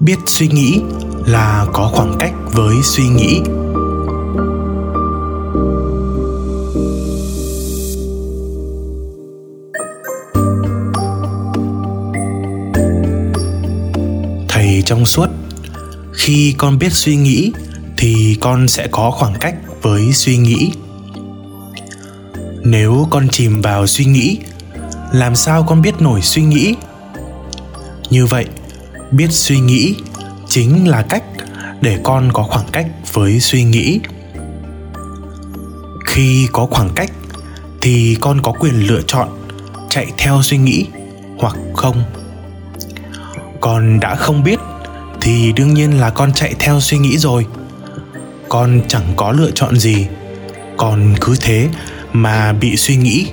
biết 0.00 0.16
suy 0.26 0.48
nghĩ 0.48 0.80
là 1.26 1.66
có 1.72 1.90
khoảng 1.94 2.16
cách 2.18 2.32
với 2.52 2.74
suy 2.82 3.08
nghĩ. 3.08 3.40
Thầy 14.48 14.82
trong 14.86 15.06
suốt, 15.06 15.26
khi 16.12 16.54
con 16.58 16.78
biết 16.78 16.92
suy 16.92 17.16
nghĩ 17.16 17.52
thì 17.96 18.36
con 18.40 18.68
sẽ 18.68 18.88
có 18.90 19.10
khoảng 19.10 19.34
cách 19.40 19.54
với 19.82 20.12
suy 20.12 20.36
nghĩ. 20.36 20.72
Nếu 22.64 23.06
con 23.10 23.28
chìm 23.28 23.62
vào 23.62 23.86
suy 23.86 24.04
nghĩ, 24.04 24.38
làm 25.12 25.36
sao 25.36 25.62
con 25.62 25.82
biết 25.82 26.00
nổi 26.00 26.22
suy 26.22 26.42
nghĩ? 26.42 26.74
Như 28.10 28.26
vậy 28.26 28.46
biết 29.10 29.28
suy 29.30 29.60
nghĩ 29.60 29.94
chính 30.48 30.88
là 30.88 31.02
cách 31.02 31.24
để 31.80 31.98
con 32.02 32.32
có 32.32 32.42
khoảng 32.42 32.66
cách 32.72 32.86
với 33.12 33.40
suy 33.40 33.64
nghĩ. 33.64 34.00
Khi 36.06 36.48
có 36.52 36.66
khoảng 36.70 36.90
cách 36.94 37.10
thì 37.80 38.16
con 38.20 38.42
có 38.42 38.52
quyền 38.52 38.86
lựa 38.86 39.02
chọn 39.06 39.28
chạy 39.90 40.06
theo 40.18 40.42
suy 40.42 40.56
nghĩ 40.56 40.86
hoặc 41.38 41.56
không. 41.74 42.02
Con 43.60 44.00
đã 44.00 44.14
không 44.14 44.44
biết 44.44 44.58
thì 45.20 45.52
đương 45.52 45.74
nhiên 45.74 46.00
là 46.00 46.10
con 46.10 46.32
chạy 46.32 46.54
theo 46.58 46.80
suy 46.80 46.98
nghĩ 46.98 47.18
rồi. 47.18 47.46
Con 48.48 48.80
chẳng 48.88 49.12
có 49.16 49.32
lựa 49.32 49.50
chọn 49.50 49.78
gì, 49.78 50.06
con 50.76 51.14
cứ 51.20 51.34
thế 51.40 51.68
mà 52.12 52.52
bị 52.52 52.76
suy 52.76 52.96
nghĩ 52.96 53.26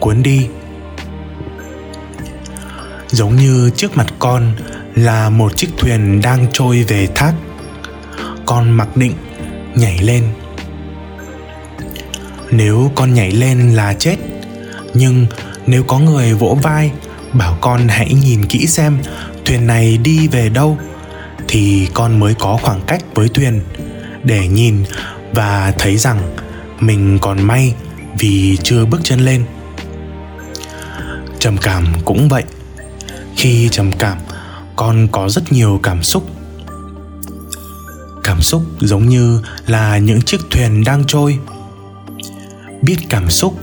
cuốn 0.00 0.22
đi. 0.22 0.46
Giống 3.08 3.36
như 3.36 3.70
trước 3.76 3.96
mặt 3.96 4.06
con 4.18 4.52
là 5.00 5.30
một 5.30 5.56
chiếc 5.56 5.68
thuyền 5.78 6.20
đang 6.20 6.46
trôi 6.52 6.82
về 6.82 7.08
thác. 7.14 7.32
Con 8.46 8.70
mặc 8.70 8.96
định 8.96 9.14
nhảy 9.74 9.98
lên. 9.98 10.24
Nếu 12.50 12.90
con 12.94 13.14
nhảy 13.14 13.30
lên 13.30 13.70
là 13.70 13.94
chết, 13.94 14.16
nhưng 14.94 15.26
nếu 15.66 15.84
có 15.84 15.98
người 15.98 16.34
vỗ 16.34 16.58
vai 16.62 16.90
bảo 17.32 17.58
con 17.60 17.88
hãy 17.88 18.14
nhìn 18.24 18.46
kỹ 18.46 18.66
xem 18.66 18.98
thuyền 19.44 19.66
này 19.66 19.98
đi 19.98 20.28
về 20.28 20.48
đâu, 20.48 20.78
thì 21.48 21.88
con 21.94 22.20
mới 22.20 22.34
có 22.34 22.58
khoảng 22.62 22.80
cách 22.86 23.02
với 23.14 23.28
thuyền 23.28 23.60
để 24.24 24.48
nhìn 24.48 24.84
và 25.32 25.72
thấy 25.78 25.96
rằng 25.96 26.36
mình 26.80 27.18
còn 27.20 27.42
may 27.42 27.74
vì 28.18 28.56
chưa 28.62 28.84
bước 28.84 29.00
chân 29.04 29.20
lên. 29.20 29.44
Trầm 31.38 31.56
cảm 31.58 31.86
cũng 32.04 32.28
vậy. 32.28 32.44
Khi 33.36 33.68
trầm 33.72 33.92
cảm 33.98 34.18
con 34.80 35.08
có 35.12 35.28
rất 35.28 35.52
nhiều 35.52 35.80
cảm 35.82 36.02
xúc. 36.02 36.30
Cảm 38.24 38.40
xúc 38.40 38.62
giống 38.80 39.08
như 39.08 39.42
là 39.66 39.98
những 39.98 40.22
chiếc 40.22 40.40
thuyền 40.50 40.84
đang 40.84 41.04
trôi. 41.06 41.38
Biết 42.82 42.96
cảm 43.08 43.30
xúc 43.30 43.60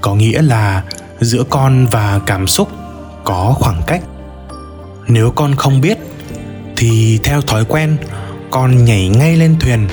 có 0.00 0.14
nghĩa 0.14 0.42
là 0.42 0.82
giữa 1.20 1.44
con 1.50 1.86
và 1.86 2.20
cảm 2.26 2.46
xúc 2.46 2.68
có 3.24 3.54
khoảng 3.58 3.82
cách. 3.86 4.02
Nếu 5.06 5.30
con 5.30 5.54
không 5.54 5.80
biết, 5.80 5.98
thì 6.76 7.20
theo 7.24 7.40
thói 7.40 7.64
quen, 7.64 7.96
con 8.50 8.84
nhảy 8.84 9.08
ngay 9.08 9.36
lên 9.36 9.56
thuyền, 9.60 9.88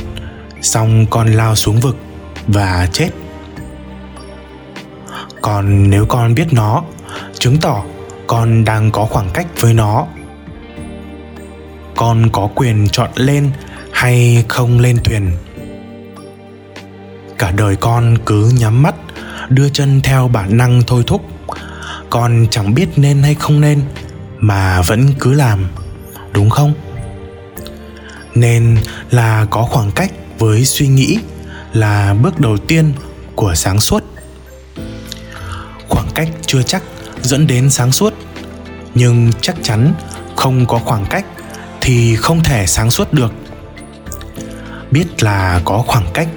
xong 0.61 1.05
con 1.09 1.33
lao 1.33 1.55
xuống 1.55 1.79
vực 1.79 1.97
và 2.47 2.89
chết. 2.93 3.09
Còn 5.41 5.89
nếu 5.89 6.05
con 6.05 6.35
biết 6.35 6.53
nó, 6.53 6.83
chứng 7.39 7.57
tỏ 7.57 7.83
con 8.27 8.65
đang 8.65 8.91
có 8.91 9.05
khoảng 9.05 9.29
cách 9.33 9.47
với 9.59 9.73
nó 9.73 10.07
con 11.99 12.29
có 12.31 12.49
quyền 12.55 12.87
chọn 12.91 13.09
lên 13.15 13.51
hay 13.91 14.45
không 14.47 14.79
lên 14.79 14.97
thuyền. 15.03 15.31
Cả 17.37 17.51
đời 17.51 17.75
con 17.75 18.17
cứ 18.25 18.51
nhắm 18.59 18.83
mắt, 18.83 18.95
đưa 19.49 19.69
chân 19.69 20.01
theo 20.01 20.27
bản 20.27 20.57
năng 20.57 20.81
thôi 20.87 21.03
thúc. 21.07 21.21
Con 22.09 22.47
chẳng 22.51 22.73
biết 22.73 22.87
nên 22.95 23.23
hay 23.23 23.35
không 23.35 23.61
nên, 23.61 23.81
mà 24.39 24.81
vẫn 24.81 25.13
cứ 25.19 25.33
làm, 25.33 25.67
đúng 26.31 26.49
không? 26.49 26.73
Nên 28.35 28.77
là 29.11 29.45
có 29.49 29.63
khoảng 29.63 29.91
cách 29.91 30.11
với 30.37 30.65
suy 30.65 30.87
nghĩ 30.87 31.19
là 31.73 32.13
bước 32.13 32.39
đầu 32.39 32.57
tiên 32.57 32.93
của 33.35 33.55
sáng 33.55 33.79
suốt. 33.79 34.03
Khoảng 35.87 36.09
cách 36.15 36.29
chưa 36.45 36.63
chắc 36.63 36.83
dẫn 37.21 37.47
đến 37.47 37.69
sáng 37.69 37.91
suốt, 37.91 38.13
nhưng 38.95 39.31
chắc 39.41 39.55
chắn 39.63 39.93
không 40.35 40.65
có 40.65 40.79
khoảng 40.79 41.05
cách 41.09 41.25
thì 41.89 42.15
không 42.15 42.43
thể 42.43 42.67
sáng 42.67 42.91
suốt 42.91 43.13
được. 43.13 43.33
Biết 44.91 45.23
là 45.23 45.61
có 45.65 45.83
khoảng 45.87 46.05
cách, 46.13 46.27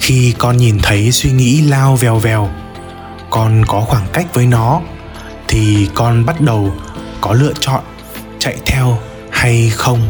khi 0.00 0.34
con 0.38 0.56
nhìn 0.56 0.78
thấy 0.82 1.12
suy 1.12 1.30
nghĩ 1.30 1.62
lao 1.62 1.96
vèo 1.96 2.18
vèo, 2.18 2.50
con 3.30 3.64
có 3.66 3.80
khoảng 3.80 4.06
cách 4.12 4.34
với 4.34 4.46
nó, 4.46 4.80
thì 5.48 5.88
con 5.94 6.26
bắt 6.26 6.40
đầu 6.40 6.72
có 7.20 7.32
lựa 7.32 7.52
chọn 7.60 7.82
chạy 8.38 8.56
theo 8.66 8.98
hay 9.30 9.70
không. 9.70 10.00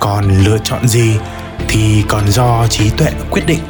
Còn 0.00 0.44
lựa 0.44 0.58
chọn 0.64 0.88
gì 0.88 1.16
thì 1.68 2.04
còn 2.08 2.28
do 2.28 2.66
trí 2.66 2.90
tuệ 2.90 3.10
quyết 3.30 3.46
định. 3.46 3.60